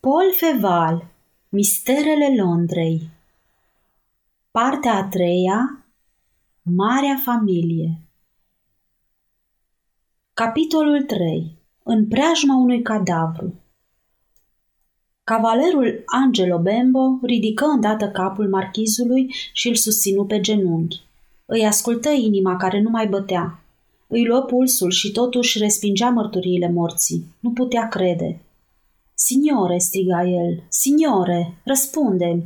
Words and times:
Paul 0.00 0.32
Feval 0.36 1.06
Misterele 1.48 2.34
Londrei 2.42 3.10
Partea 4.50 4.94
a 4.94 5.04
treia 5.04 5.84
Marea 6.62 7.20
familie 7.24 8.00
Capitolul 10.34 11.02
3 11.02 11.56
În 11.82 12.08
preajma 12.08 12.56
unui 12.56 12.82
cadavru 12.82 13.54
Cavalerul 15.24 16.02
Angelo 16.06 16.58
Bembo 16.58 17.18
ridică 17.22 17.64
îndată 17.64 18.08
capul 18.08 18.48
marchizului 18.48 19.34
și 19.52 19.68
îl 19.68 19.74
susținu 19.74 20.24
pe 20.24 20.40
genunchi. 20.40 21.00
Îi 21.46 21.66
ascultă 21.66 22.10
inima 22.10 22.56
care 22.56 22.80
nu 22.80 22.90
mai 22.90 23.06
bătea. 23.06 23.62
Îi 24.06 24.26
luă 24.26 24.40
pulsul 24.40 24.90
și 24.90 25.12
totuși 25.12 25.58
respingea 25.58 26.10
mărturiile 26.10 26.70
morții. 26.70 27.24
Nu 27.40 27.50
putea 27.50 27.88
crede. 27.88 28.40
Signore, 29.22 29.78
striga 29.78 30.24
el, 30.24 30.62
signore, 30.68 31.54
răspunde 31.64 32.42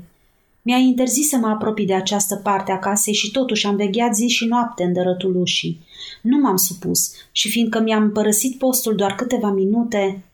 Mi-a 0.63 0.77
interzis 0.77 1.29
să 1.29 1.37
mă 1.37 1.47
apropii 1.47 1.87
de 1.87 1.95
această 1.95 2.37
parte 2.37 2.73
a 2.73 2.79
casei 2.79 3.15
și 3.15 3.31
totuși 3.31 3.67
am 3.67 3.77
vegheat 3.77 4.15
zi 4.15 4.27
și 4.27 4.45
noapte 4.45 4.83
în 4.83 4.93
dărătul 4.93 5.37
ușii. 5.37 5.81
Nu 6.23 6.39
m-am 6.39 6.57
supus 6.57 7.13
și 7.33 7.49
fiindcă 7.49 7.81
mi-am 7.81 8.13
părăsit 8.13 8.59
postul 8.59 8.95
doar 8.95 9.15
câteva 9.15 9.51
minute... 9.51 10.25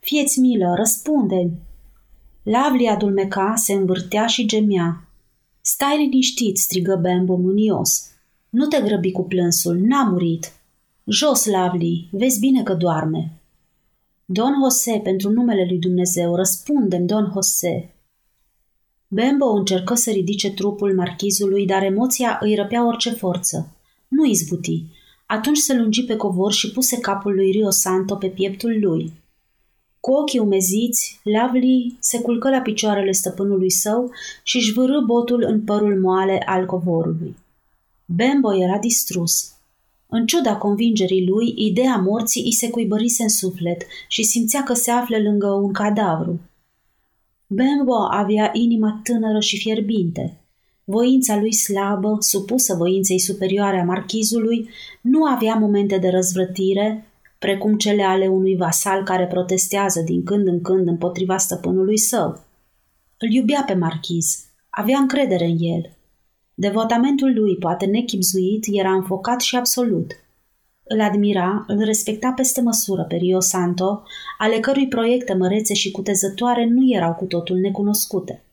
Fieți 0.00 0.40
milă, 0.40 0.74
răspunde 0.76 1.50
Lavli 2.42 2.86
adulmeca, 2.86 3.54
se 3.56 3.72
învârtea 3.72 4.26
și 4.26 4.46
gemea. 4.46 5.08
Stai 5.60 5.96
liniștit, 5.96 6.56
strigă 6.56 6.98
Bembo 7.02 7.36
mânios. 7.36 8.10
Nu 8.48 8.66
te 8.66 8.80
grăbi 8.80 9.12
cu 9.12 9.22
plânsul, 9.22 9.76
n-a 9.76 10.02
murit. 10.02 10.52
Jos, 11.04 11.44
Lavli, 11.44 12.08
vezi 12.10 12.40
bine 12.40 12.62
că 12.62 12.74
doarme. 12.74 13.39
Don 14.32 14.52
Jose, 14.62 15.00
pentru 15.02 15.30
numele 15.30 15.66
lui 15.68 15.78
Dumnezeu, 15.78 16.34
răspundem, 16.34 17.06
Don 17.06 17.30
Jose. 17.32 17.94
Bembo 19.08 19.46
încercă 19.46 19.94
să 19.94 20.10
ridice 20.10 20.50
trupul 20.50 20.94
marchizului, 20.94 21.66
dar 21.66 21.82
emoția 21.82 22.38
îi 22.42 22.54
răpea 22.54 22.86
orice 22.86 23.10
forță. 23.10 23.76
Nu 24.08 24.24
izbuti. 24.24 24.84
Atunci 25.26 25.58
se 25.58 25.74
lungi 25.74 26.04
pe 26.04 26.16
covor 26.16 26.52
și 26.52 26.72
puse 26.72 26.98
capul 26.98 27.34
lui 27.34 27.50
Rio 27.50 27.70
Santo 27.70 28.16
pe 28.16 28.26
pieptul 28.28 28.78
lui. 28.80 29.12
Cu 30.00 30.12
ochii 30.12 30.38
umeziți, 30.38 31.20
Lavli 31.22 31.96
se 32.00 32.20
culcă 32.20 32.50
la 32.50 32.60
picioarele 32.60 33.12
stăpânului 33.12 33.70
său 33.70 34.10
și 34.42 34.56
își 34.56 34.72
vârâ 34.72 35.00
botul 35.00 35.44
în 35.48 35.64
părul 35.64 36.00
moale 36.00 36.42
al 36.46 36.66
covorului. 36.66 37.36
Bembo 38.04 38.54
era 38.54 38.78
distrus. 38.78 39.59
În 40.12 40.26
ciuda 40.26 40.56
convingerii 40.56 41.26
lui, 41.26 41.54
ideea 41.56 41.96
morții 41.96 42.44
îi 42.44 42.52
se 42.52 42.70
cuibărise 42.70 43.22
în 43.22 43.28
suflet 43.28 43.86
și 44.08 44.22
simțea 44.22 44.62
că 44.62 44.72
se 44.72 44.90
află 44.90 45.18
lângă 45.18 45.46
un 45.46 45.72
cadavru. 45.72 46.40
Bembo 47.46 47.94
avea 48.10 48.50
inima 48.52 49.00
tânără 49.04 49.40
și 49.40 49.58
fierbinte. 49.58 50.40
Voința 50.84 51.36
lui 51.36 51.54
slabă, 51.54 52.16
supusă 52.18 52.74
voinței 52.74 53.18
superioare 53.18 53.80
a 53.80 53.84
marchizului, 53.84 54.68
nu 55.00 55.24
avea 55.24 55.54
momente 55.54 55.98
de 55.98 56.08
răzvrătire, 56.08 57.06
precum 57.38 57.76
cele 57.76 58.02
ale 58.02 58.26
unui 58.26 58.56
vasal 58.56 59.02
care 59.02 59.26
protestează 59.26 60.00
din 60.00 60.24
când 60.24 60.46
în 60.46 60.60
când 60.60 60.88
împotriva 60.88 61.36
stăpânului 61.36 61.98
său. 61.98 62.44
Îl 63.18 63.30
iubea 63.30 63.64
pe 63.66 63.74
marchiz, 63.74 64.44
avea 64.70 64.98
încredere 64.98 65.44
în 65.44 65.56
el– 65.58 65.90
Devotamentul 66.60 67.32
lui, 67.34 67.56
poate 67.56 67.86
nechipzuit, 67.86 68.64
era 68.72 68.92
înfocat 68.92 69.40
și 69.40 69.56
absolut. 69.56 70.12
Îl 70.84 71.00
admira, 71.00 71.64
îl 71.66 71.78
respecta 71.84 72.32
peste 72.32 72.60
măsură 72.60 73.04
pe 73.08 73.16
Rio 73.16 73.40
Santo, 73.40 74.02
ale 74.38 74.60
cărui 74.60 74.88
proiecte 74.88 75.34
mărețe 75.34 75.74
și 75.74 75.90
cutezătoare 75.90 76.66
nu 76.66 76.94
erau 76.94 77.14
cu 77.14 77.24
totul 77.24 77.56
necunoscute. 77.56 78.44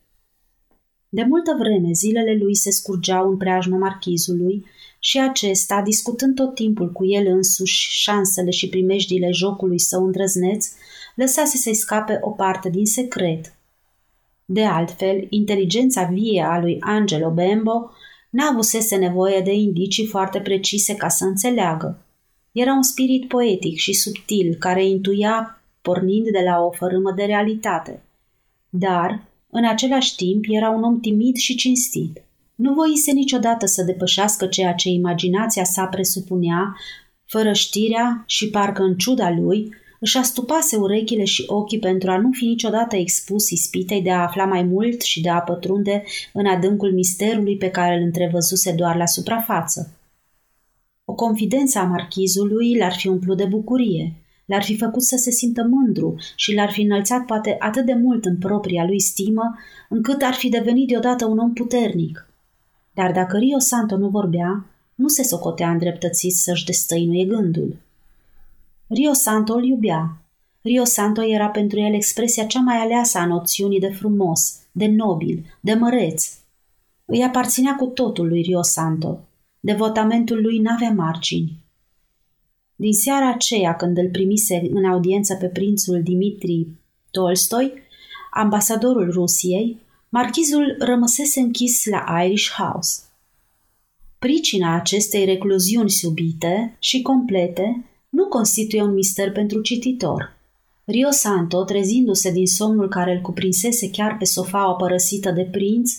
De 1.10 1.24
multă 1.24 1.56
vreme 1.60 1.92
zilele 1.92 2.38
lui 2.42 2.56
se 2.56 2.72
scurgeau 2.72 3.30
în 3.30 3.38
preajma 3.38 3.78
marchizului 3.78 4.66
și 5.00 5.20
acesta, 5.20 5.82
discutând 5.82 6.36
tot 6.36 6.56
timpul 6.56 6.92
cu 6.92 7.06
el 7.06 7.28
însuși 7.28 8.02
șansele 8.02 8.50
și 8.50 8.70
primejdile 8.70 9.32
jocului 9.32 9.80
său 9.80 10.06
îndrăzneț, 10.06 10.68
lăsase 11.16 11.58
să-i 11.58 11.76
scape 11.76 12.20
o 12.22 12.30
parte 12.30 12.70
din 12.70 12.86
secret. 12.86 13.52
De 14.50 14.66
altfel, 14.66 15.28
inteligența 15.30 16.04
vie 16.04 16.42
a 16.42 16.60
lui 16.60 16.78
Angelo 16.80 17.30
Bembo 17.30 17.92
n-avusese 18.30 18.96
nevoie 18.96 19.42
de 19.42 19.54
indicii 19.54 20.06
foarte 20.06 20.40
precise 20.40 20.96
ca 20.96 21.08
să 21.08 21.26
înțeleagă. 21.26 22.02
Era 22.52 22.74
un 22.74 22.84
spirit 22.84 23.28
poetic 23.28 23.78
și 23.78 23.94
subtil 23.94 24.56
care 24.60 24.86
intuia 24.86 25.62
pornind 25.82 26.30
de 26.32 26.42
la 26.46 26.60
o 26.60 26.72
fărâmă 26.72 27.12
de 27.12 27.24
realitate. 27.24 28.02
Dar, 28.70 29.24
în 29.50 29.66
același 29.66 30.16
timp, 30.16 30.44
era 30.48 30.70
un 30.70 30.84
om 30.84 31.00
timid 31.00 31.36
și 31.36 31.56
cinstit. 31.56 32.22
Nu 32.56 32.74
voise 32.74 33.12
niciodată 33.12 33.66
să 33.66 33.84
depășească 33.84 34.46
ceea 34.46 34.74
ce 34.74 34.90
imaginația 34.90 35.64
sa 35.64 35.86
presupunea, 35.86 36.76
fără 37.26 37.54
știrea 37.54 38.24
și 38.28 38.50
parcă 38.50 38.84
în 38.84 38.96
ciuda 38.96 39.32
lui, 39.32 39.74
își 40.00 40.18
astupase 40.18 40.76
urechile 40.76 41.24
și 41.24 41.44
ochii 41.48 41.80
pentru 41.80 42.12
a 42.12 42.18
nu 42.18 42.30
fi 42.32 42.46
niciodată 42.46 42.96
expus 42.96 43.50
ispitei 43.50 44.02
de 44.02 44.12
a 44.12 44.22
afla 44.22 44.46
mai 44.46 44.64
mult 44.64 45.02
și 45.02 45.22
de 45.22 45.30
a 45.30 45.40
pătrunde 45.40 46.04
în 46.34 46.46
adâncul 46.46 46.94
misterului 46.94 47.58
pe 47.58 47.70
care 47.70 47.96
îl 47.96 48.02
întrevăzuse 48.02 48.72
doar 48.72 48.96
la 48.96 49.06
suprafață. 49.06 49.92
O 51.06 51.14
confidență 51.14 51.80
a 51.80 51.84
marchizului 51.84 52.78
l-ar 52.78 52.94
fi 52.94 53.08
umplut 53.08 53.38
de 53.38 53.46
bucurie, 53.46 54.16
l-ar 54.46 54.64
fi 54.64 54.78
făcut 54.78 55.04
să 55.04 55.16
se 55.16 55.32
simtă 55.32 55.68
mândru 55.70 56.16
și 56.36 56.54
l-ar 56.54 56.72
fi 56.72 56.82
înălțat 56.82 57.26
poate 57.26 57.56
atât 57.60 57.86
de 57.86 57.94
mult 57.94 58.26
în 58.26 58.38
propria 58.38 58.86
lui 58.86 59.00
stimă, 59.00 59.58
încât 59.90 60.22
ar 60.22 60.34
fi 60.34 60.50
devenit 60.50 60.88
deodată 60.88 61.26
un 61.26 61.38
om 61.38 61.54
puternic. 61.54 62.30
Dar 62.94 63.12
dacă 63.12 63.38
Rio 63.38 63.60
Santo 63.60 63.98
nu 63.98 64.10
vorbea, 64.10 64.66
nu 64.96 65.08
se 65.08 65.24
socotea 65.24 65.70
îndreptățit 65.70 66.34
să-și 66.34 66.66
destăinuie 66.66 67.26
gândul. 67.26 67.87
Rio 68.90 69.14
Santo 69.14 69.54
îl 69.54 69.64
iubea. 69.64 70.22
Rio 70.62 70.84
Santo 70.84 71.24
era 71.24 71.48
pentru 71.48 71.80
el 71.80 71.94
expresia 71.94 72.46
cea 72.46 72.60
mai 72.60 72.78
aleasă 72.78 73.18
a 73.18 73.26
noțiunii 73.26 73.80
de 73.80 73.90
frumos, 73.90 74.60
de 74.72 74.88
nobil, 74.88 75.46
de 75.62 75.74
măreț. 75.74 76.30
Îi 77.06 77.24
aparținea 77.24 77.76
cu 77.76 77.86
totul 77.86 78.28
lui 78.28 78.42
Rio 78.42 78.62
Santo. 78.62 79.20
Devotamentul 79.60 80.42
lui 80.42 80.60
n-avea 80.60 80.92
margini. 80.92 81.58
Din 82.76 82.94
seara 82.94 83.30
aceea, 83.30 83.76
când 83.76 83.98
îl 83.98 84.10
primise 84.10 84.68
în 84.74 84.86
audiență 84.86 85.36
pe 85.36 85.48
prințul 85.48 86.04
Dimitri 86.04 86.68
Tolstoi, 87.12 87.74
ambasadorul 88.32 89.12
Rusiei, 89.12 89.80
marchizul 90.10 90.76
rămăsese 90.80 91.40
închis 91.40 91.86
la 91.86 92.24
Irish 92.24 92.50
House. 92.50 93.02
Pricina 94.20 94.76
acestei 94.76 95.26
recluziuni 95.26 95.90
subite 95.90 96.76
și 96.80 97.02
complete 97.02 97.86
nu 98.18 98.26
constituie 98.26 98.82
un 98.82 98.94
mister 98.94 99.32
pentru 99.32 99.62
cititor. 99.62 100.36
Rio 100.86 101.10
Santo, 101.10 101.64
trezindu-se 101.64 102.32
din 102.32 102.46
somnul 102.46 102.88
care 102.88 103.12
îl 103.12 103.22
cuprinsese 103.22 103.90
chiar 103.90 104.18
pe 104.18 104.26
sofaua 104.26 104.74
părăsită 104.74 105.32
de 105.32 105.44
prinț, 105.52 105.92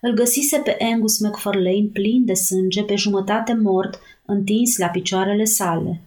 îl 0.00 0.14
găsise 0.14 0.58
pe 0.58 0.76
Angus 0.92 1.18
McFarlane 1.18 1.88
plin 1.92 2.24
de 2.24 2.34
sânge, 2.34 2.82
pe 2.82 2.94
jumătate 2.94 3.54
mort, 3.54 4.00
întins 4.24 4.78
la 4.78 4.86
picioarele 4.86 5.44
sale. 5.44 6.00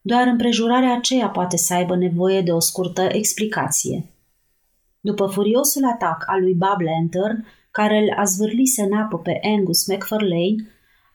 Doar 0.00 0.26
împrejurarea 0.26 0.96
aceea 0.96 1.28
poate 1.28 1.56
să 1.56 1.74
aibă 1.74 1.96
nevoie 1.96 2.40
de 2.40 2.52
o 2.52 2.60
scurtă 2.60 3.08
explicație. 3.12 4.04
După 5.00 5.26
furiosul 5.26 5.84
atac 5.84 6.24
al 6.26 6.40
lui 6.40 6.54
Bob 6.54 6.80
Lantern, 6.80 7.46
care 7.70 7.98
îl 7.98 8.14
azvârlise 8.16 8.82
în 8.82 8.92
apă 8.92 9.18
pe 9.18 9.40
Angus 9.42 9.86
McFarlane, 9.86 10.68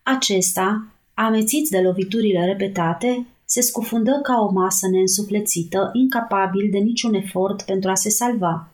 acesta, 0.04 0.88
amețit 1.14 1.70
de 1.70 1.82
loviturile 1.82 2.46
repetate, 2.46 3.26
se 3.46 3.62
scufundă 3.62 4.20
ca 4.24 4.40
o 4.40 4.52
masă 4.52 4.88
neînsuflețită, 4.88 5.90
incapabil 5.94 6.70
de 6.72 6.78
niciun 6.78 7.14
efort 7.14 7.62
pentru 7.62 7.90
a 7.90 7.96
se 7.96 8.10
salva. 8.10 8.70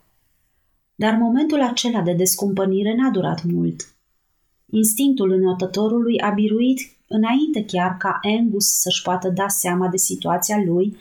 Dar 0.95 1.13
momentul 1.13 1.61
acela 1.61 2.01
de 2.01 2.13
descumpănire 2.13 2.95
n-a 2.95 3.09
durat 3.09 3.43
mult. 3.43 3.95
Instinctul 4.65 5.31
înotătorului 5.31 6.19
a 6.19 6.29
biruit 6.29 6.79
înainte 7.07 7.65
chiar 7.65 7.97
ca 7.97 8.19
Angus 8.23 8.65
să-și 8.65 9.01
poată 9.01 9.29
da 9.29 9.47
seama 9.47 9.87
de 9.87 9.97
situația 9.97 10.63
lui 10.65 10.97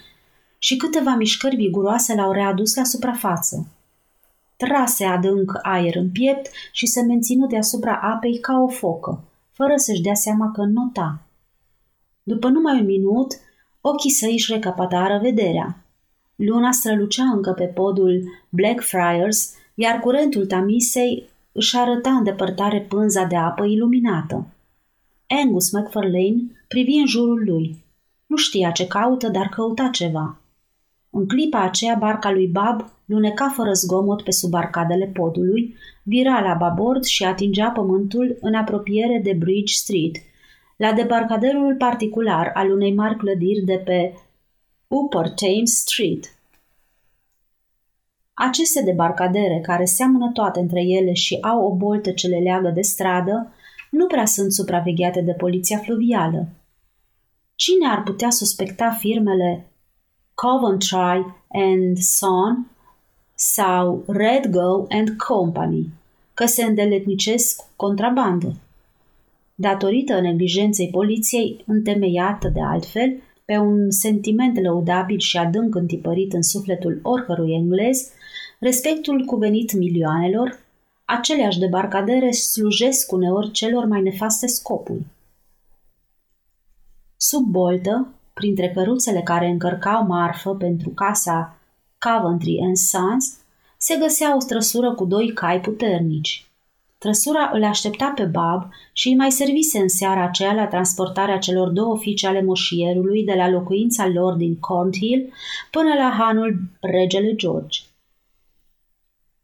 și 0.59 0.77
câteva 0.77 1.15
mișcări 1.15 1.57
viguroase 1.57 2.15
l-au 2.15 2.33
readus 2.33 2.75
la 2.75 2.85
suprafață. 2.85 3.69
Trase 4.57 5.05
adânc 5.05 5.53
aer 5.63 5.95
în 5.95 6.11
piept 6.11 6.51
și 6.73 6.87
se 6.87 7.01
menținu 7.01 7.47
deasupra 7.47 7.95
apei 7.95 8.39
ca 8.39 8.59
o 8.59 8.69
focă, 8.69 9.25
fără 9.53 9.73
să-și 9.77 10.03
dea 10.03 10.15
seama 10.15 10.51
că 10.53 10.63
nota. 10.63 11.23
După 12.23 12.49
numai 12.49 12.81
un 12.81 12.87
minut, 12.87 13.33
Ochii 13.81 14.11
săi 14.11 14.33
își 14.33 14.53
recapatară 14.53 15.19
vederea. 15.23 15.85
Luna 16.37 16.71
strălucea 16.71 17.25
încă 17.25 17.53
pe 17.53 17.65
podul 17.65 18.23
Blackfriars, 18.49 19.55
iar 19.75 19.99
curentul 19.99 20.47
Tamisei 20.47 21.29
își 21.53 21.77
arăta 21.77 22.11
în 22.11 22.25
depărtare 22.25 22.81
pânza 22.81 23.25
de 23.25 23.37
apă 23.37 23.65
iluminată. 23.65 24.47
Angus 25.27 25.73
McFarlane 25.73 26.65
privi 26.69 26.93
în 26.93 27.07
jurul 27.07 27.43
lui. 27.45 27.85
Nu 28.27 28.37
știa 28.37 28.71
ce 28.71 28.87
caută, 28.87 29.29
dar 29.29 29.49
căuta 29.49 29.89
ceva. 29.93 30.41
În 31.11 31.27
clipa 31.29 31.61
aceea, 31.63 31.95
barca 31.95 32.31
lui 32.31 32.47
Bab 32.47 32.85
luneca 33.05 33.49
fără 33.49 33.73
zgomot 33.73 34.23
pe 34.23 34.31
sub 34.31 34.55
arcadele 34.55 35.07
podului, 35.07 35.75
vira 36.03 36.41
la 36.41 36.55
babord 36.55 37.05
și 37.05 37.25
atingea 37.25 37.71
pământul 37.71 38.37
în 38.41 38.55
apropiere 38.55 39.21
de 39.25 39.33
Bridge 39.33 39.73
Street, 39.75 40.17
la 40.81 40.93
debarcaderul 40.93 41.75
particular 41.77 42.51
al 42.55 42.71
unei 42.71 42.95
mari 42.95 43.17
clădiri 43.17 43.65
de 43.65 43.77
pe 43.85 44.15
Upper 44.89 45.29
Thames 45.29 45.71
Street. 45.81 46.35
Aceste 48.33 48.83
debarcadere, 48.83 49.61
care 49.63 49.85
seamănă 49.85 50.31
toate 50.33 50.61
între 50.61 50.81
ele 50.81 51.13
și 51.13 51.39
au 51.41 51.65
o 51.65 51.75
boltă 51.75 52.11
ce 52.11 52.27
le 52.29 52.39
leagă 52.39 52.71
de 52.71 52.81
stradă, 52.81 53.53
nu 53.91 54.07
prea 54.07 54.25
sunt 54.27 54.53
supravegheate 54.53 55.21
de 55.21 55.33
poliția 55.33 55.79
fluvială. 55.79 56.49
Cine 57.55 57.89
ar 57.89 58.03
putea 58.03 58.31
suspecta 58.31 58.91
firmele 58.91 59.67
Coventry 60.35 61.35
and 61.49 61.97
Son 61.99 62.67
sau 63.35 64.05
Red 64.07 64.47
Go 64.47 64.85
and 64.89 65.11
Company 65.11 65.87
că 66.35 66.47
se 66.47 66.65
îndeletnicesc 66.65 67.63
contrabandă? 67.77 68.55
Datorită 69.61 70.21
neglijenței 70.21 70.89
poliției, 70.91 71.65
întemeiată 71.67 72.49
de 72.49 72.61
altfel, 72.63 73.23
pe 73.45 73.57
un 73.57 73.91
sentiment 73.91 74.61
lăudabil 74.61 75.19
și 75.19 75.37
adânc 75.37 75.75
întipărit 75.75 76.33
în 76.33 76.43
sufletul 76.43 77.01
oricărui 77.03 77.53
englez, 77.53 78.09
respectul 78.59 79.25
cuvenit 79.25 79.73
milioanelor, 79.73 80.59
aceleași 81.05 81.59
debarcadere 81.59 82.31
slujesc 82.31 83.13
uneori 83.13 83.51
celor 83.51 83.85
mai 83.85 84.03
nefaste 84.03 84.47
scopuri. 84.47 85.07
Sub 87.17 87.45
boltă, 87.45 88.09
printre 88.35 88.71
căruțele 88.71 89.21
care 89.23 89.47
încărcau 89.47 90.07
marfă 90.07 90.55
pentru 90.55 90.91
casa 90.91 91.57
Coventry 91.99 92.61
and 92.63 92.77
Sons, 92.77 93.39
se 93.79 93.97
găsea 94.01 94.37
o 94.37 94.41
străsură 94.41 94.95
cu 94.95 95.05
doi 95.05 95.33
cai 95.33 95.61
puternici. 95.61 96.50
Trăsura 97.01 97.51
îl 97.53 97.65
aștepta 97.65 98.13
pe 98.17 98.25
Bab 98.25 98.71
și 98.93 99.09
îi 99.09 99.17
mai 99.17 99.31
servise 99.31 99.79
în 99.79 99.89
seara 99.89 100.25
aceea 100.25 100.53
la 100.53 100.67
transportarea 100.67 101.39
celor 101.39 101.69
două 101.69 101.99
fiice 101.99 102.27
ale 102.27 102.43
moșierului 102.43 103.25
de 103.25 103.35
la 103.35 103.49
locuința 103.49 104.07
lor 104.07 104.35
din 104.35 104.59
Cornhill 104.59 105.33
până 105.71 105.95
la 105.95 106.11
hanul 106.19 106.61
regele 106.81 107.35
George. 107.35 107.81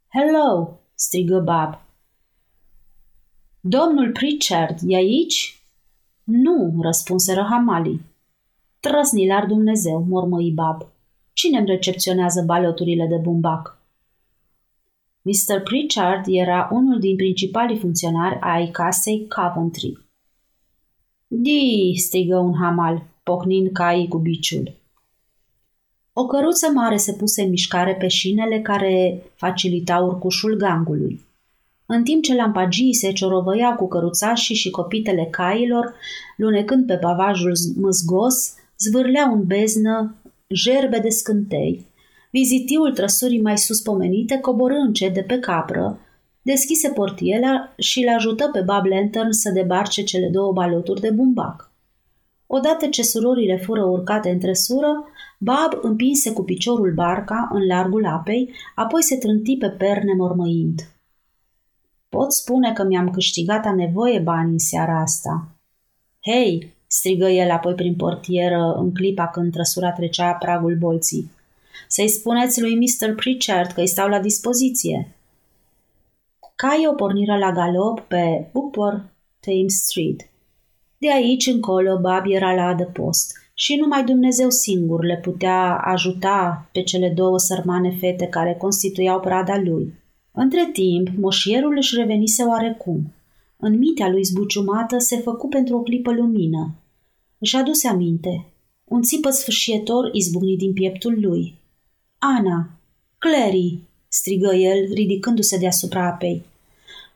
Hello!" 0.07 0.79
strigă 0.93 1.39
Bab. 1.39 1.81
Domnul 3.59 4.11
Pritchard 4.11 4.77
e 4.85 4.95
aici?" 4.95 5.61
Nu," 6.23 6.79
răspunseră 6.81 7.47
Hamali. 7.49 8.01
Trăsni 8.79 9.27
la 9.27 9.45
Dumnezeu, 9.45 10.05
mormăi 10.09 10.51
Bab. 10.51 10.85
Cine 11.33 11.57
îmi 11.57 11.67
recepționează 11.67 12.41
baloturile 12.41 13.05
de 13.05 13.15
bumbac? 13.15 13.76
Mr. 15.27 15.61
Pritchard 15.63 16.23
era 16.27 16.69
unul 16.71 16.99
din 16.99 17.15
principalii 17.15 17.77
funcționari 17.77 18.37
ai 18.39 18.69
casei 18.71 19.27
Coventry. 19.27 19.97
Di, 21.27 21.93
strigă 21.95 22.37
un 22.37 22.53
hamal, 22.53 23.03
pocnind 23.23 23.71
caii 23.71 24.07
cu 24.07 24.17
biciul. 24.17 24.75
O 26.13 26.25
căruță 26.25 26.67
mare 26.73 26.97
se 26.97 27.13
puse 27.13 27.41
în 27.41 27.49
mișcare 27.49 27.95
pe 27.95 28.07
șinele 28.07 28.61
care 28.61 29.23
facilitau 29.35 30.05
urcușul 30.05 30.55
gangului. 30.55 31.25
În 31.85 32.03
timp 32.03 32.23
ce 32.23 32.35
lampagii 32.35 32.93
se 32.93 33.11
ciorovăiau 33.11 33.75
cu 33.75 33.87
căruțașii 33.87 34.55
și 34.55 34.69
copitele 34.69 35.27
cailor, 35.31 35.93
lunecând 36.37 36.85
pe 36.85 36.95
pavajul 36.95 37.53
măzgos, 37.75 38.55
zvârleau 38.77 39.33
în 39.33 39.45
beznă 39.45 40.15
gerbe 40.53 40.99
de 40.99 41.09
scântei. 41.09 41.85
Vizitiul 42.39 42.93
trăsurii 42.93 43.41
mai 43.41 43.57
sus 43.57 43.81
pomenite 43.81 44.37
coborâ 44.39 44.75
încet 44.75 45.13
de 45.13 45.21
pe 45.21 45.39
capră, 45.39 45.99
deschise 46.41 46.89
portiela 46.89 47.73
și 47.77 48.03
îl 48.03 48.13
ajută 48.15 48.49
pe 48.51 48.59
Bob 48.59 48.85
Lantern 48.85 49.31
să 49.31 49.51
debarce 49.51 50.03
cele 50.03 50.29
două 50.29 50.51
baloturi 50.51 51.01
de 51.01 51.09
bumbac. 51.09 51.71
Odată 52.47 52.87
ce 52.87 53.03
surorile 53.03 53.57
fură 53.57 53.83
urcate 53.83 54.29
în 54.29 54.39
trăsură, 54.39 55.05
Bob 55.39 55.79
împinse 55.81 56.31
cu 56.33 56.43
piciorul 56.43 56.93
barca 56.93 57.49
în 57.53 57.65
largul 57.65 58.05
apei, 58.05 58.53
apoi 58.75 59.03
se 59.03 59.17
trânti 59.17 59.57
pe 59.57 59.69
perne 59.69 60.13
mormăind. 60.13 60.81
Pot 62.09 62.33
spune 62.33 62.73
că 62.73 62.83
mi-am 62.83 63.09
câștigat 63.09 63.65
a 63.65 63.73
nevoie 63.73 64.19
bani 64.19 64.51
în 64.51 64.59
seara 64.59 65.01
asta. 65.01 65.47
Hei, 66.21 66.73
strigă 66.87 67.29
el 67.29 67.51
apoi 67.51 67.73
prin 67.73 67.95
portieră 67.95 68.75
în 68.79 68.93
clipa 68.93 69.27
când 69.27 69.51
trăsura 69.51 69.91
trecea 69.91 70.31
pragul 70.31 70.75
bolții. 70.79 71.35
Să-i 71.87 72.09
spuneți 72.09 72.61
lui 72.61 72.75
Mr. 72.75 73.15
Pritchard 73.15 73.71
că 73.71 73.79
îi 73.79 73.87
stau 73.87 74.07
la 74.07 74.19
dispoziție. 74.19 75.15
Caii 76.55 76.87
o 76.87 76.93
porniră 76.93 77.37
la 77.37 77.51
galop 77.51 77.99
pe 77.99 78.49
Upper 78.53 79.05
Thames 79.39 79.73
Street. 79.73 80.29
De 80.97 81.11
aici 81.13 81.45
încolo 81.45 81.99
Bab 81.99 82.23
era 82.27 82.53
la 82.53 82.63
adăpost 82.63 83.31
și 83.53 83.75
numai 83.75 84.03
Dumnezeu 84.03 84.49
singur 84.49 85.05
le 85.05 85.19
putea 85.23 85.77
ajuta 85.77 86.69
pe 86.71 86.81
cele 86.81 87.09
două 87.09 87.39
sărmane 87.39 87.91
fete 87.99 88.25
care 88.25 88.55
constituiau 88.55 89.19
prada 89.19 89.57
lui. 89.57 89.93
Între 90.31 90.69
timp, 90.73 91.07
moșierul 91.17 91.75
își 91.77 91.95
revenise 91.95 92.43
oarecum. 92.43 93.13
În 93.57 93.77
mintea 93.77 94.09
lui 94.09 94.23
zbuciumată 94.23 94.97
se 94.97 95.17
făcu 95.17 95.47
pentru 95.47 95.77
o 95.77 95.81
clipă 95.81 96.11
lumină. 96.11 96.75
Își 97.37 97.55
aduse 97.55 97.87
aminte. 97.87 98.45
Un 98.83 99.01
țipă 99.01 99.29
sfârșietor 99.29 100.09
izbucni 100.11 100.57
din 100.57 100.73
pieptul 100.73 101.17
lui. 101.21 101.56
Ana! 102.19 102.69
Clary! 103.17 103.79
strigă 104.07 104.55
el, 104.55 104.93
ridicându-se 104.93 105.57
deasupra 105.57 106.05
apei. 106.05 106.45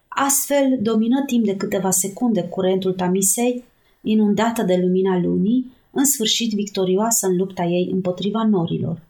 Astfel, 0.08 0.80
domină 0.82 1.24
timp 1.26 1.46
de 1.46 1.56
câteva 1.56 1.92
secunde 1.92 2.44
curentul 2.44 2.94
Tamisei, 2.94 3.64
inundată 4.02 4.64
de 4.64 4.76
lumina 4.76 5.20
lunii, 5.20 5.72
în 5.92 6.06
sfârșit 6.06 6.54
victorioasă 6.54 7.28
în 7.28 7.36
lupta 7.36 7.64
ei 7.64 7.90
împotriva 7.92 8.44
norilor. 8.44 9.02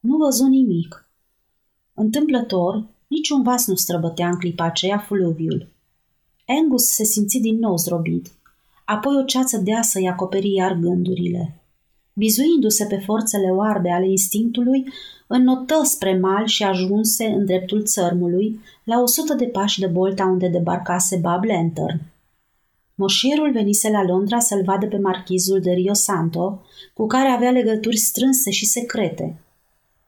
Nu 0.00 0.16
văzu 0.16 0.46
nimic. 0.46 1.08
Întâmplător, 1.94 2.84
niciun 3.06 3.42
vas 3.42 3.66
nu 3.66 3.74
străbătea 3.74 4.28
în 4.28 4.38
clipa 4.38 4.64
aceea 4.64 4.98
fluviul. 4.98 5.68
Angus 6.46 6.84
se 6.84 7.04
simți 7.04 7.38
din 7.38 7.58
nou 7.58 7.76
zdrobit. 7.76 8.30
Apoi 8.84 9.16
o 9.16 9.22
ceață 9.22 9.56
deasă 9.56 10.00
i 10.00 10.06
acoperi 10.06 10.52
iar 10.52 10.72
gândurile. 10.72 11.60
Bizuindu-se 12.18 12.84
pe 12.84 12.98
forțele 13.04 13.50
oarbe 13.50 13.90
ale 13.90 14.08
instinctului, 14.08 14.88
înnotă 15.26 15.80
spre 15.84 16.18
mal 16.18 16.46
și 16.46 16.62
ajunse 16.62 17.24
în 17.24 17.44
dreptul 17.44 17.84
țărmului, 17.84 18.60
la 18.84 19.00
o 19.00 19.06
sută 19.06 19.34
de 19.34 19.44
pași 19.44 19.80
de 19.80 19.86
bolta 19.86 20.24
unde 20.24 20.48
debarcase 20.48 21.16
Bob 21.16 21.44
Lantern. 21.44 22.00
Moșierul 22.94 23.52
venise 23.52 23.90
la 23.90 24.04
Londra 24.04 24.38
să-l 24.38 24.62
vadă 24.62 24.86
pe 24.86 24.98
marchizul 24.98 25.60
de 25.60 25.70
Rio 25.70 25.92
Santo, 25.92 26.62
cu 26.94 27.06
care 27.06 27.28
avea 27.28 27.50
legături 27.50 27.96
strânse 27.96 28.50
și 28.50 28.66
secrete. 28.66 29.38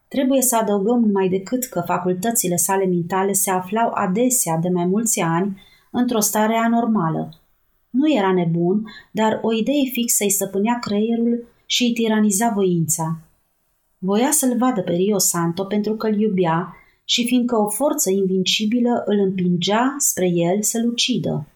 Trebuie 0.09 0.43
să 0.43 0.57
adăugăm 0.57 1.01
numai 1.01 1.29
decât 1.29 1.65
că 1.65 1.83
facultățile 1.87 2.57
sale 2.57 2.87
mentale 2.87 3.33
se 3.33 3.51
aflau 3.51 3.91
adesea 3.95 4.57
de 4.57 4.69
mai 4.69 4.85
mulți 4.85 5.21
ani 5.21 5.61
într-o 5.91 6.21
stare 6.21 6.55
anormală. 6.55 7.29
Nu 7.91 8.13
era 8.13 8.33
nebun, 8.33 8.85
dar 9.11 9.39
o 9.43 9.53
idee 9.53 9.91
fixă 9.93 10.25
îi 10.25 10.31
stăpânea 10.31 10.79
creierul 10.79 11.47
și 11.71 11.83
îi 11.83 11.93
tiraniza 11.93 12.53
voința. 12.55 13.19
Voia 13.99 14.31
să-l 14.31 14.57
vadă 14.57 14.83
pe 14.83 14.93
Rio 14.93 15.19
Santo 15.19 15.65
pentru 15.65 15.95
că 15.95 16.07
îl 16.07 16.21
iubea 16.21 16.77
și 17.05 17.27
fiindcă 17.27 17.57
o 17.57 17.69
forță 17.69 18.11
invincibilă 18.11 19.03
îl 19.07 19.19
împingea 19.19 19.95
spre 19.99 20.29
el 20.29 20.63
să-l 20.63 20.89
ucidă. 20.89 21.47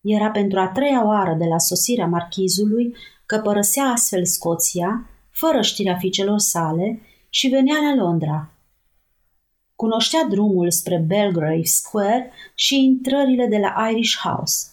Era 0.00 0.30
pentru 0.30 0.58
a 0.58 0.68
treia 0.68 1.06
oară 1.06 1.34
de 1.38 1.44
la 1.44 1.58
sosirea 1.58 2.06
marchizului 2.06 2.96
că 3.26 3.38
părăsea 3.38 3.84
astfel 3.84 4.24
Scoția, 4.24 5.10
fără 5.30 5.60
știrea 5.60 5.96
fiicelor 5.96 6.38
sale, 6.38 7.00
și 7.28 7.48
venea 7.48 7.76
la 7.80 8.02
Londra. 8.04 8.50
Cunoștea 9.74 10.24
drumul 10.24 10.70
spre 10.70 11.04
Belgrave 11.06 11.62
Square 11.62 12.30
și 12.54 12.84
intrările 12.84 13.46
de 13.46 13.58
la 13.58 13.88
Irish 13.90 14.16
House. 14.22 14.66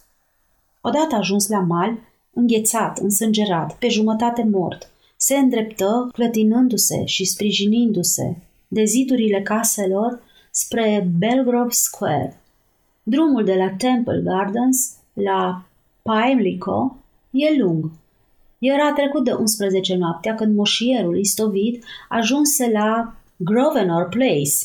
Odată 0.82 1.16
ajuns 1.16 1.48
la 1.48 1.60
mal, 1.60 1.98
înghețat, 2.34 2.98
însângerat, 2.98 3.78
pe 3.78 3.88
jumătate 3.88 4.44
mort, 4.52 4.92
se 5.18 5.36
îndreptă, 5.36 6.10
clătinându-se 6.13 7.06
și 7.06 7.25
sprijinindu-se 7.25 8.38
de 8.68 8.84
zidurile 8.84 9.42
caselor 9.42 10.22
spre 10.52 11.08
Belgrove 11.18 11.70
Square. 11.70 12.42
Drumul 13.04 13.44
de 13.44 13.54
la 13.54 13.70
Temple 13.78 14.22
Gardens 14.24 14.96
la 15.13 15.66
Pimlico 16.02 16.98
e 17.32 17.58
lung. 17.58 17.92
Era 18.60 18.94
trecut 18.94 19.24
de 19.24 19.32
11 19.32 19.96
noaptea 19.96 20.36
când 20.36 20.56
moșierul 20.56 21.18
istovit 21.18 21.84
ajunse 22.10 22.70
la 22.72 23.16
Grosvenor 23.36 24.10
Place. 24.10 24.56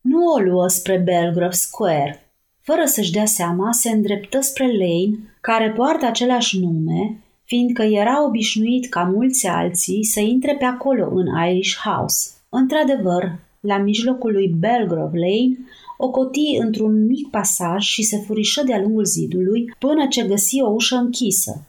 Nu 0.00 0.26
o 0.26 0.38
luă 0.38 0.68
spre 0.68 0.98
Belgrove 0.98 1.50
Square. 1.50 2.31
Fără 2.62 2.84
să-și 2.84 3.12
dea 3.12 3.24
seama, 3.24 3.72
se 3.72 3.90
îndreptă 3.90 4.40
spre 4.40 4.66
Lane, 4.66 5.18
care 5.40 5.70
poartă 5.70 6.06
același 6.06 6.58
nume, 6.58 7.20
fiindcă 7.44 7.82
era 7.82 8.26
obișnuit 8.26 8.88
ca 8.88 9.02
mulți 9.14 9.46
alții 9.46 10.04
să 10.04 10.20
intre 10.20 10.56
pe 10.58 10.64
acolo 10.64 11.08
în 11.14 11.26
Irish 11.48 11.76
House. 11.84 12.30
Într-adevăr, 12.48 13.38
la 13.60 13.78
mijlocul 13.78 14.32
lui 14.32 14.48
Belgrove 14.58 15.18
Lane, 15.18 15.58
o 15.96 16.10
coti 16.10 16.56
într-un 16.58 17.06
mic 17.06 17.30
pasaj 17.30 17.82
și 17.82 18.02
se 18.02 18.16
furișă 18.16 18.62
de-a 18.64 18.80
lungul 18.80 19.04
zidului 19.04 19.74
până 19.78 20.06
ce 20.06 20.26
găsi 20.26 20.60
o 20.62 20.70
ușă 20.70 20.96
închisă. 20.96 21.66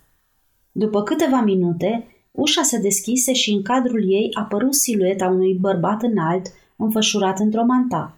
După 0.71 1.03
câteva 1.03 1.41
minute, 1.41 2.07
ușa 2.31 2.61
se 2.61 2.79
deschise 2.79 3.33
și 3.33 3.51
în 3.51 3.61
cadrul 3.61 4.11
ei 4.11 4.29
apăru 4.33 4.71
silueta 4.71 5.27
unui 5.27 5.53
bărbat 5.53 6.01
înalt, 6.01 6.45
înfășurat 6.75 7.39
într-o 7.39 7.63
manta. 7.65 8.17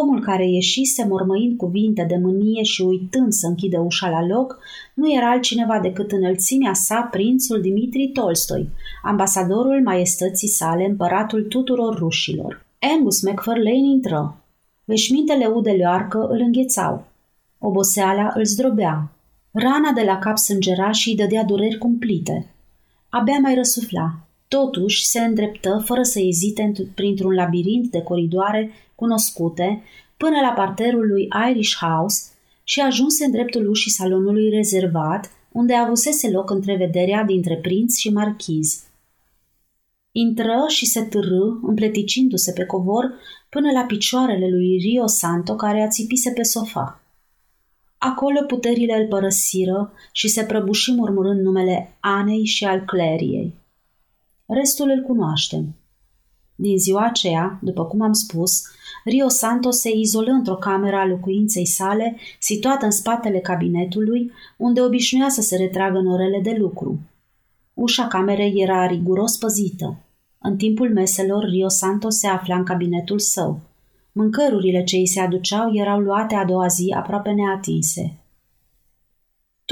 Omul 0.00 0.20
care 0.20 0.48
ieșise 0.48 1.06
mormăind 1.08 1.56
cuvinte 1.56 2.04
de 2.08 2.16
mânie 2.16 2.62
și 2.62 2.82
uitând 2.82 3.32
să 3.32 3.46
închidă 3.46 3.80
ușa 3.80 4.08
la 4.08 4.26
loc, 4.26 4.58
nu 4.94 5.12
era 5.12 5.30
altcineva 5.30 5.78
decât 5.80 6.12
înălțimea 6.12 6.72
sa 6.72 7.08
prințul 7.10 7.60
Dimitri 7.60 8.10
Tolstoi, 8.12 8.68
ambasadorul 9.02 9.82
maiestății 9.82 10.48
sale, 10.48 10.84
împăratul 10.84 11.42
tuturor 11.42 11.98
rușilor. 11.98 12.66
Angus 12.78 13.22
McFarlane 13.22 13.88
intră. 13.92 14.36
Veșmintele 14.84 15.46
udeleoarcă 15.46 16.26
îl 16.30 16.40
înghețau. 16.40 17.04
Oboseala 17.58 18.30
îl 18.34 18.44
zdrobea. 18.44 19.10
Rana 19.50 19.90
de 19.94 20.02
la 20.02 20.18
cap 20.18 20.38
sângera 20.38 20.90
și 20.90 21.08
îi 21.08 21.16
dădea 21.16 21.44
dureri 21.44 21.78
cumplite. 21.78 22.46
Abia 23.08 23.38
mai 23.38 23.54
răsufla. 23.54 24.14
Totuși 24.48 25.06
se 25.06 25.20
îndreptă, 25.20 25.82
fără 25.84 26.02
să 26.02 26.20
ezite, 26.20 26.72
printr-un 26.94 27.34
labirint 27.34 27.90
de 27.90 28.02
coridoare 28.02 28.70
cunoscute, 28.94 29.82
până 30.16 30.40
la 30.40 30.48
parterul 30.48 31.06
lui 31.06 31.28
Irish 31.50 31.76
House 31.80 32.22
și 32.64 32.80
ajunse 32.80 33.24
în 33.24 33.30
dreptul 33.30 33.68
ușii 33.68 33.90
salonului 33.90 34.48
rezervat, 34.48 35.30
unde 35.52 35.74
avusese 35.74 36.30
loc 36.30 36.50
întrevederea 36.50 37.22
dintre 37.22 37.56
prinț 37.56 37.96
și 37.96 38.10
marchiz. 38.12 38.82
Intră 40.12 40.64
și 40.68 40.86
se 40.86 41.02
târâ, 41.02 41.44
împleticindu-se 41.62 42.52
pe 42.52 42.64
covor, 42.64 43.14
până 43.48 43.70
la 43.70 43.80
picioarele 43.80 44.48
lui 44.48 44.76
Rio 44.76 45.06
Santo, 45.06 45.54
care 45.54 45.82
ațipise 45.82 46.30
pe 46.30 46.42
sofa. 46.42 47.00
Acolo 47.98 48.44
puterile 48.46 48.94
îl 48.94 49.06
părăsiră 49.06 49.92
și 50.12 50.28
se 50.28 50.44
prăbuși 50.44 50.92
murmurând 50.92 51.40
numele 51.40 51.96
Anei 52.00 52.44
și 52.44 52.64
al 52.64 52.80
Cleriei. 52.80 53.54
Restul 54.46 54.88
îl 54.88 55.02
cunoaștem. 55.02 55.74
Din 56.54 56.78
ziua 56.78 57.04
aceea, 57.04 57.58
după 57.62 57.84
cum 57.84 58.00
am 58.00 58.12
spus, 58.12 58.62
Rio 59.04 59.28
Santo 59.28 59.70
se 59.70 59.90
izolă 59.90 60.30
într-o 60.30 60.54
cameră 60.54 60.96
a 60.96 61.06
locuinței 61.06 61.66
sale, 61.66 62.16
situată 62.38 62.84
în 62.84 62.90
spatele 62.90 63.40
cabinetului, 63.40 64.32
unde 64.56 64.80
obișnuia 64.80 65.28
să 65.28 65.40
se 65.40 65.56
retragă 65.56 65.98
în 65.98 66.06
orele 66.06 66.40
de 66.42 66.54
lucru. 66.58 67.00
Ușa 67.74 68.06
camerei 68.06 68.52
era 68.56 68.86
riguros 68.86 69.36
păzită. 69.36 69.96
În 70.38 70.56
timpul 70.56 70.92
meselor, 70.92 71.44
Rio 71.44 71.68
Santo 71.68 72.10
se 72.10 72.26
afla 72.26 72.56
în 72.56 72.64
cabinetul 72.64 73.18
său. 73.18 73.60
Mâncărurile 74.12 74.84
ce 74.84 74.96
îi 74.96 75.06
se 75.06 75.20
aduceau 75.20 75.74
erau 75.74 76.00
luate 76.00 76.34
a 76.34 76.44
doua 76.44 76.66
zi 76.66 76.94
aproape 76.96 77.30
neatinse. 77.30 78.18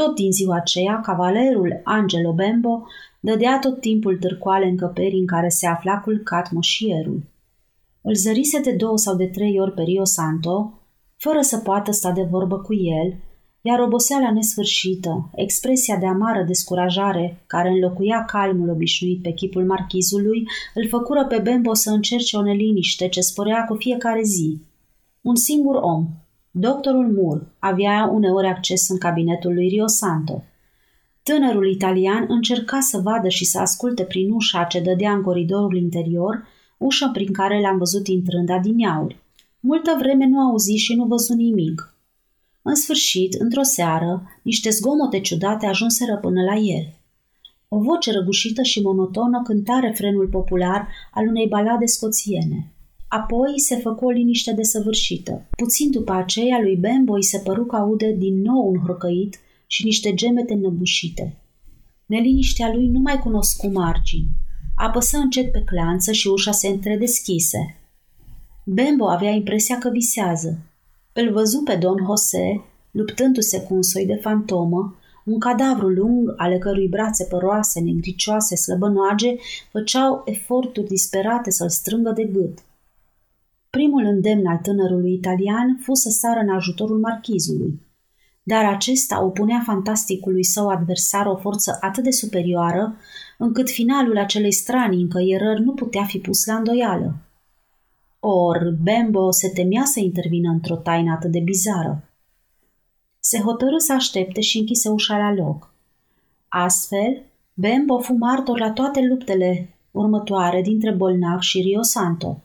Tot 0.02 0.14
din 0.14 0.32
ziua 0.32 0.56
aceea, 0.56 1.00
cavalerul 1.00 1.80
Angelo 1.84 2.32
Bembo 2.32 2.86
dădea 3.20 3.58
tot 3.58 3.80
timpul 3.80 4.16
târcoale 4.18 4.66
încăperii 4.66 5.20
în 5.20 5.26
care 5.26 5.48
se 5.48 5.66
afla 5.66 5.98
culcat 5.98 6.50
moșierul. 6.50 7.22
Îl 8.00 8.14
zărise 8.14 8.60
de 8.60 8.72
două 8.72 8.98
sau 8.98 9.16
de 9.16 9.26
trei 9.26 9.60
ori 9.60 9.72
pe 9.72 9.82
Rio 9.82 10.04
Santo, 10.04 10.80
fără 11.16 11.40
să 11.40 11.58
poată 11.58 11.92
sta 11.92 12.10
de 12.10 12.22
vorbă 12.30 12.58
cu 12.58 12.74
el, 12.74 13.14
iar 13.60 13.80
oboseala 13.80 14.32
nesfârșită, 14.32 15.30
expresia 15.34 15.96
de 15.96 16.06
amară 16.06 16.42
descurajare 16.42 17.42
care 17.46 17.68
înlocuia 17.68 18.24
calmul 18.24 18.70
obișnuit 18.70 19.22
pe 19.22 19.32
chipul 19.32 19.64
marchizului, 19.64 20.46
îl 20.74 20.88
făcură 20.88 21.26
pe 21.26 21.38
Bembo 21.38 21.74
să 21.74 21.90
încerce 21.90 22.36
o 22.36 22.42
neliniște 22.42 23.08
ce 23.08 23.20
sporea 23.20 23.64
cu 23.64 23.74
fiecare 23.74 24.22
zi. 24.22 24.60
Un 25.20 25.36
singur 25.36 25.74
om, 25.74 26.08
doctorul 26.54 27.12
Moore, 27.12 27.46
avea 27.58 28.10
uneori 28.12 28.46
acces 28.46 28.88
în 28.88 28.98
cabinetul 28.98 29.54
lui 29.54 29.68
Rio 29.68 29.86
Santo. 29.86 30.44
Tânărul 31.22 31.70
italian 31.70 32.24
încerca 32.28 32.80
să 32.80 32.98
vadă 32.98 33.28
și 33.28 33.44
să 33.44 33.58
asculte 33.58 34.02
prin 34.02 34.30
ușa 34.30 34.64
ce 34.64 34.80
dădea 34.80 35.12
în 35.12 35.22
coridorul 35.22 35.76
interior, 35.76 36.46
ușa 36.78 37.08
prin 37.08 37.32
care 37.32 37.60
l-am 37.60 37.78
văzut 37.78 38.06
intrând 38.06 38.50
adineauri. 38.50 39.20
Multă 39.60 39.96
vreme 39.98 40.26
nu 40.26 40.40
auzi 40.40 40.76
și 40.76 40.94
nu 40.94 41.04
văzu 41.04 41.34
nimic. 41.34 41.94
În 42.62 42.74
sfârșit, 42.74 43.34
într-o 43.34 43.62
seară, 43.62 44.22
niște 44.42 44.70
zgomote 44.70 45.20
ciudate 45.20 45.66
ajunseră 45.66 46.16
până 46.16 46.42
la 46.42 46.54
el. 46.54 46.94
O 47.68 47.78
voce 47.78 48.12
răgușită 48.12 48.62
și 48.62 48.82
monotonă 48.82 49.42
cânta 49.42 49.78
refrenul 49.78 50.28
popular 50.28 50.88
al 51.10 51.26
unei 51.26 51.46
balade 51.48 51.86
scoțiene. 51.86 52.71
Apoi 53.14 53.60
se 53.60 53.76
făcu 53.76 54.04
o 54.04 54.10
liniște 54.10 54.52
desăvârșită. 54.52 55.46
Puțin 55.56 55.90
după 55.90 56.12
aceea 56.12 56.60
lui 56.60 56.76
Bembo 56.76 57.12
îi 57.12 57.24
se 57.24 57.38
păru 57.38 57.64
că 57.64 57.76
aude 57.76 58.14
din 58.18 58.42
nou 58.42 58.68
un 58.68 58.78
hurcăit 58.78 59.38
și 59.66 59.84
niște 59.84 60.14
gemete 60.14 60.54
năbușite. 60.54 61.40
Neliniștea 62.06 62.72
lui 62.74 62.88
nu 62.88 62.98
mai 62.98 63.18
cunoscu 63.18 63.66
margini. 63.66 64.28
Apăsă 64.76 65.16
încet 65.16 65.52
pe 65.52 65.62
clanță 65.62 66.12
și 66.12 66.28
ușa 66.28 66.52
se 66.52 66.68
întredeschise. 66.68 67.76
Bembo 68.64 69.08
avea 69.08 69.30
impresia 69.30 69.78
că 69.78 69.90
visează. 69.90 70.58
Îl 71.12 71.32
văzu 71.32 71.62
pe 71.62 71.74
Don 71.74 71.96
Jose, 72.04 72.64
luptându-se 72.90 73.62
cu 73.62 73.74
un 73.74 73.82
soi 73.82 74.06
de 74.06 74.14
fantomă, 74.14 74.96
un 75.24 75.38
cadavru 75.38 75.88
lung, 75.88 76.34
ale 76.36 76.58
cărui 76.58 76.88
brațe 76.88 77.24
păroase, 77.24 77.80
negricioase, 77.80 78.56
slăbănoage, 78.56 79.34
făceau 79.70 80.22
eforturi 80.24 80.86
disperate 80.86 81.50
să-l 81.50 81.68
strângă 81.68 82.12
de 82.14 82.24
gât. 82.24 82.58
Primul 83.78 84.04
îndemn 84.04 84.46
al 84.46 84.56
tânărului 84.56 85.12
italian 85.12 85.78
fu 85.80 85.94
să 85.94 86.08
sară 86.10 86.40
în 86.40 86.48
ajutorul 86.48 86.98
marchizului. 86.98 87.80
Dar 88.42 88.64
acesta 88.64 89.24
opunea 89.24 89.62
fantasticului 89.64 90.44
său 90.44 90.68
adversar 90.68 91.26
o 91.26 91.36
forță 91.36 91.78
atât 91.80 92.04
de 92.04 92.10
superioară, 92.10 92.96
încât 93.38 93.70
finalul 93.70 94.18
acelei 94.18 94.52
stranii 94.52 95.00
încăierări 95.00 95.62
nu 95.62 95.72
putea 95.72 96.04
fi 96.04 96.18
pus 96.18 96.44
la 96.44 96.54
îndoială. 96.54 97.14
Or, 98.20 98.76
Bembo 98.82 99.30
se 99.30 99.48
temea 99.48 99.84
să 99.84 100.00
intervină 100.00 100.50
într-o 100.50 100.76
taină 100.76 101.12
atât 101.12 101.30
de 101.30 101.40
bizară. 101.40 102.08
Se 103.20 103.38
hotărâ 103.38 103.78
să 103.78 103.92
aștepte 103.92 104.40
și 104.40 104.58
închise 104.58 104.88
ușa 104.88 105.16
la 105.16 105.34
loc. 105.34 105.74
Astfel, 106.48 107.22
Bembo 107.54 107.98
fu 107.98 108.12
martor 108.12 108.58
la 108.58 108.70
toate 108.70 109.00
luptele 109.00 109.68
următoare 109.90 110.62
dintre 110.62 110.92
bolnav 110.92 111.40
și 111.40 111.60
Rio 111.60 111.82
Santo. 111.82 112.42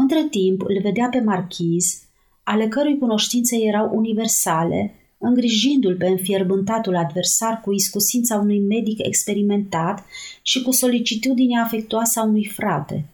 Între 0.00 0.26
timp 0.30 0.62
îl 0.62 0.80
vedea 0.82 1.08
pe 1.08 1.20
marchiz, 1.20 2.02
ale 2.42 2.68
cărui 2.68 2.98
cunoștințe 2.98 3.56
erau 3.56 3.90
universale, 3.94 4.94
îngrijindu-l 5.18 5.96
pe 5.96 6.06
înfierbântatul 6.06 6.96
adversar 6.96 7.60
cu 7.64 7.72
iscusința 7.72 8.36
unui 8.36 8.60
medic 8.60 9.06
experimentat 9.06 10.04
și 10.42 10.62
cu 10.62 10.70
solicitudinea 10.70 11.62
afectuoasă 11.62 12.20
a 12.20 12.24
unui 12.24 12.44
frate– 12.44 13.04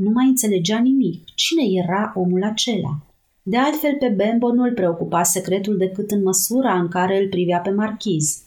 nu 0.00 0.10
mai 0.10 0.26
înțelegea 0.26 0.78
nimic. 0.78 1.24
Cine 1.34 1.62
era 1.82 2.12
omul 2.14 2.44
acela? 2.44 3.00
De 3.42 3.56
altfel, 3.56 3.96
pe 3.98 4.08
Bembo 4.08 4.52
nu 4.52 4.62
îl 4.62 4.72
preocupa 4.72 5.22
secretul 5.22 5.76
decât 5.76 6.10
în 6.10 6.22
măsura 6.22 6.78
în 6.78 6.88
care 6.88 7.22
îl 7.22 7.28
privea 7.28 7.58
pe 7.58 7.70
marchiz. 7.70 8.42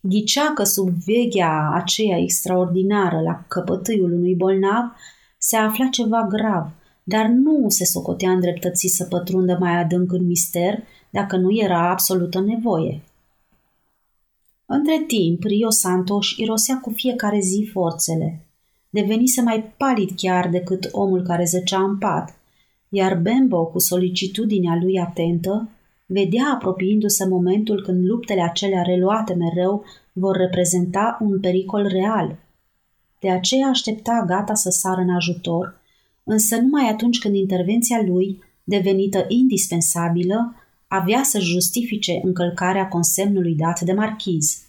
Ghicea 0.00 0.52
că 0.52 0.64
sub 0.64 0.88
veghea 0.88 1.70
aceea 1.74 2.18
extraordinară 2.18 3.20
la 3.20 3.44
căpătâiul 3.48 4.12
unui 4.12 4.34
bolnav 4.34 4.84
se 5.38 5.56
afla 5.56 5.86
ceva 5.86 6.26
grav, 6.30 6.70
dar 7.02 7.26
nu 7.26 7.68
se 7.68 7.84
socotea 7.84 8.30
îndreptățit 8.30 8.90
să 8.90 9.04
pătrundă 9.04 9.56
mai 9.60 9.80
adânc 9.80 10.12
în 10.12 10.26
mister 10.26 10.82
dacă 11.10 11.36
nu 11.36 11.56
era 11.56 11.90
absolută 11.90 12.40
nevoie. 12.40 13.02
Între 14.66 15.04
timp, 15.06 15.42
Rio 15.42 15.70
Santos 15.70 16.26
irosea 16.36 16.80
cu 16.80 16.90
fiecare 16.90 17.40
zi 17.40 17.68
forțele 17.72 18.42
devenise 18.90 19.42
mai 19.42 19.72
palid 19.76 20.10
chiar 20.16 20.48
decât 20.48 20.88
omul 20.92 21.22
care 21.22 21.44
zăcea 21.44 21.82
în 21.82 21.98
pat, 21.98 22.38
iar 22.88 23.18
Bembo, 23.18 23.64
cu 23.64 23.78
solicitudinea 23.78 24.78
lui 24.82 24.98
atentă, 24.98 25.68
vedea 26.06 26.50
apropiindu-se 26.54 27.26
momentul 27.26 27.82
când 27.82 28.06
luptele 28.06 28.42
acelea 28.42 28.82
reluate 28.82 29.34
mereu 29.34 29.84
vor 30.12 30.36
reprezenta 30.36 31.18
un 31.20 31.40
pericol 31.40 31.86
real. 31.86 32.38
De 33.20 33.30
aceea 33.30 33.68
aștepta 33.68 34.24
gata 34.26 34.54
să 34.54 34.70
sară 34.70 35.00
în 35.00 35.14
ajutor, 35.14 35.80
însă 36.24 36.56
numai 36.56 36.88
atunci 36.88 37.18
când 37.18 37.34
intervenția 37.34 38.02
lui, 38.06 38.42
devenită 38.64 39.24
indispensabilă, 39.28 40.54
avea 40.86 41.22
să 41.22 41.38
justifice 41.38 42.20
încălcarea 42.22 42.88
consemnului 42.88 43.54
dat 43.54 43.80
de 43.80 43.92
marchiz. 43.92 44.62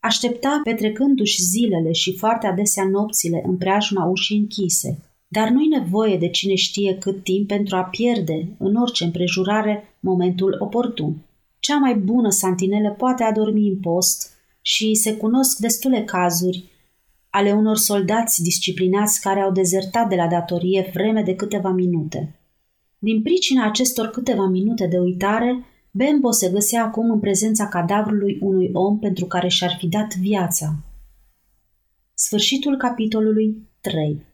Aștepta 0.00 0.60
petrecându-și 0.64 1.42
zilele 1.42 1.92
și 1.92 2.16
foarte 2.16 2.46
adesea 2.46 2.84
nopțile 2.84 3.42
în 3.46 3.56
preajma 3.56 4.04
ușii 4.04 4.38
închise, 4.38 4.98
dar 5.28 5.48
nu-i 5.48 5.66
nevoie 5.66 6.16
de 6.16 6.28
cine 6.28 6.54
știe 6.54 6.96
cât 6.98 7.24
timp 7.24 7.46
pentru 7.46 7.76
a 7.76 7.82
pierde, 7.82 8.48
în 8.58 8.74
orice 8.74 9.04
împrejurare, 9.04 9.96
momentul 10.00 10.56
oportun. 10.58 11.16
Cea 11.58 11.76
mai 11.76 11.94
bună 11.94 12.30
santinelă 12.30 12.90
poate 12.90 13.22
adormi 13.22 13.68
în 13.68 13.76
post, 13.76 14.30
și 14.62 14.94
se 14.94 15.16
cunosc 15.16 15.58
destule 15.58 16.02
cazuri 16.02 16.64
ale 17.34 17.52
unor 17.52 17.76
soldați 17.76 18.42
disciplinați 18.42 19.20
care 19.20 19.40
au 19.40 19.52
dezertat 19.52 20.08
de 20.08 20.14
la 20.14 20.26
datorie 20.26 20.90
vreme 20.92 21.22
de 21.22 21.34
câteva 21.34 21.70
minute. 21.70 22.38
Din 22.98 23.22
pricina 23.22 23.66
acestor 23.66 24.06
câteva 24.06 24.46
minute 24.46 24.86
de 24.86 24.98
uitare, 24.98 25.64
Bembo 25.90 26.30
se 26.30 26.50
găsea 26.50 26.84
acum 26.84 27.10
în 27.10 27.20
prezența 27.20 27.68
cadavrului 27.68 28.38
unui 28.40 28.70
om 28.72 28.98
pentru 28.98 29.26
care 29.26 29.48
și-ar 29.48 29.76
fi 29.78 29.88
dat 29.88 30.14
viața. 30.14 30.74
Sfârșitul 32.14 32.76
capitolului 32.76 33.68
3 33.80 34.31